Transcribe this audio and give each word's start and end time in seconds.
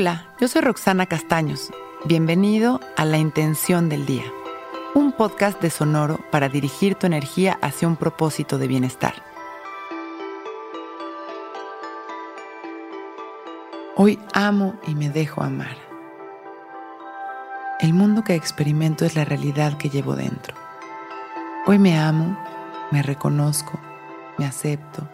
Hola, 0.00 0.24
yo 0.40 0.48
soy 0.48 0.62
Roxana 0.62 1.04
Castaños. 1.04 1.70
Bienvenido 2.06 2.80
a 2.96 3.04
La 3.04 3.18
Intención 3.18 3.90
del 3.90 4.06
Día, 4.06 4.24
un 4.94 5.12
podcast 5.12 5.60
de 5.60 5.68
Sonoro 5.68 6.18
para 6.30 6.48
dirigir 6.48 6.94
tu 6.94 7.06
energía 7.06 7.58
hacia 7.60 7.86
un 7.86 7.96
propósito 7.96 8.56
de 8.56 8.66
bienestar. 8.66 9.12
Hoy 13.94 14.18
amo 14.32 14.72
y 14.86 14.94
me 14.94 15.10
dejo 15.10 15.42
amar. 15.42 15.76
El 17.80 17.92
mundo 17.92 18.24
que 18.24 18.34
experimento 18.34 19.04
es 19.04 19.14
la 19.16 19.26
realidad 19.26 19.76
que 19.76 19.90
llevo 19.90 20.16
dentro. 20.16 20.56
Hoy 21.66 21.78
me 21.78 21.98
amo, 21.98 22.42
me 22.90 23.02
reconozco, 23.02 23.78
me 24.38 24.46
acepto 24.46 25.06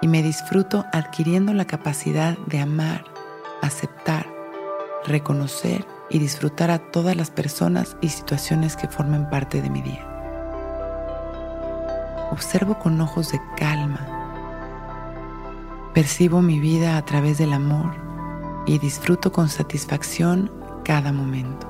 y 0.00 0.08
me 0.08 0.22
disfruto 0.22 0.86
adquiriendo 0.90 1.52
la 1.52 1.66
capacidad 1.66 2.38
de 2.46 2.60
amar, 2.60 3.04
aceptar, 3.62 4.26
reconocer 5.06 5.86
y 6.10 6.18
disfrutar 6.18 6.70
a 6.70 6.78
todas 6.78 7.16
las 7.16 7.30
personas 7.30 7.96
y 8.00 8.08
situaciones 8.08 8.76
que 8.76 8.88
formen 8.88 9.28
parte 9.28 9.60
de 9.60 9.70
mi 9.70 9.82
día. 9.82 10.06
Observo 12.30 12.78
con 12.78 13.00
ojos 13.00 13.32
de 13.32 13.40
calma. 13.56 14.00
Percibo 15.94 16.42
mi 16.42 16.60
vida 16.60 16.96
a 16.96 17.04
través 17.04 17.38
del 17.38 17.52
amor 17.52 17.94
y 18.66 18.78
disfruto 18.78 19.32
con 19.32 19.48
satisfacción 19.48 20.50
cada 20.84 21.12
momento. 21.12 21.66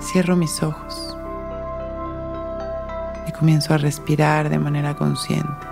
Cierro 0.00 0.36
mis 0.36 0.62
ojos 0.62 1.16
y 3.26 3.32
comienzo 3.32 3.72
a 3.72 3.78
respirar 3.78 4.48
de 4.48 4.58
manera 4.58 4.96
consciente. 4.96 5.71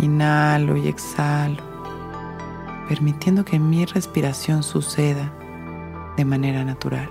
Inhalo 0.00 0.76
y 0.76 0.88
exhalo, 0.88 1.62
permitiendo 2.88 3.44
que 3.44 3.58
mi 3.58 3.84
respiración 3.84 4.62
suceda 4.62 5.32
de 6.16 6.24
manera 6.24 6.64
natural. 6.64 7.08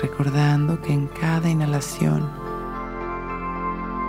Recordando 0.00 0.80
que 0.80 0.92
en 0.92 1.08
cada 1.08 1.50
inhalación 1.50 2.30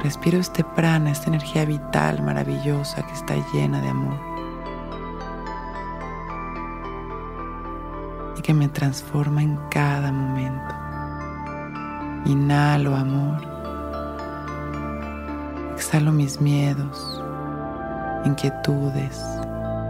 respiro 0.03 0.37
este 0.37 0.63
prana, 0.63 1.11
esta 1.11 1.27
energía 1.27 1.65
vital 1.65 2.23
maravillosa 2.23 3.05
que 3.05 3.13
está 3.13 3.35
llena 3.51 3.81
de 3.81 3.89
amor. 3.89 4.31
y 8.37 8.41
que 8.41 8.53
me 8.53 8.67
transforma 8.69 9.43
en 9.43 9.57
cada 9.69 10.11
momento. 10.11 10.75
Inhalo 12.25 12.95
amor. 12.95 13.41
Exhalo 15.81 16.11
mis 16.11 16.39
miedos, 16.39 17.19
inquietudes, 18.23 19.19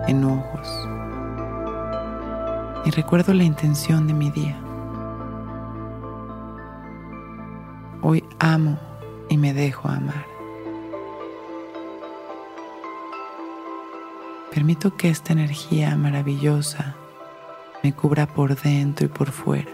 enojos. 0.08 0.88
Y 2.86 2.92
recuerdo 2.92 3.34
la 3.34 3.44
intención 3.44 4.08
de 4.08 4.14
mi 4.14 4.32
día. 4.32 4.58
Hoy 8.02 8.24
amo 8.40 8.80
y 9.28 9.38
me 9.38 9.54
dejo 9.54 9.90
amar. 9.90 10.26
Permito 14.50 14.96
que 14.96 15.10
esta 15.10 15.34
energía 15.34 15.94
maravillosa 15.98 16.96
me 17.84 17.92
cubra 17.92 18.28
por 18.28 18.56
dentro 18.56 19.08
y 19.08 19.10
por 19.10 19.32
fuera. 19.32 19.74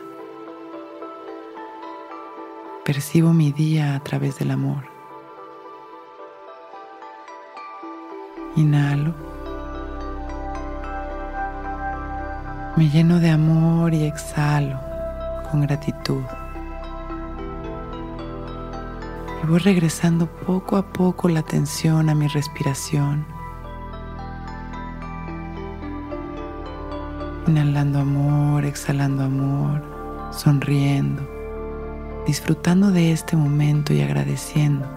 Percibo 2.84 3.34
mi 3.34 3.52
día 3.52 3.94
a 3.94 4.00
través 4.00 4.40
del 4.40 4.50
amor. 4.50 4.97
Inhalo. 8.58 9.14
Me 12.76 12.90
lleno 12.90 13.20
de 13.22 13.30
amor 13.30 13.94
y 13.94 14.04
exhalo 14.04 14.78
con 15.50 15.62
gratitud. 15.62 16.24
Y 19.42 19.48
voy 19.48 19.60
regresando 19.60 20.26
poco 20.26 20.76
a 20.76 20.92
poco 20.92 21.30
la 21.30 21.40
atención 21.40 22.10
a 22.10 22.16
mi 22.16 22.28
respiración 22.28 23.38
Inhalando 27.48 28.00
amor, 28.00 28.66
exhalando 28.66 29.24
amor, 29.24 29.82
sonriendo, 30.34 31.26
disfrutando 32.26 32.92
de 32.92 33.14
este 33.14 33.38
momento 33.38 33.94
y 33.94 34.02
agradeciendo. 34.02 34.97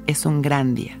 es 0.11 0.25
un 0.25 0.41
gran 0.41 0.75
día. 0.75 1.00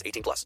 18 0.05 0.23
plus. 0.23 0.45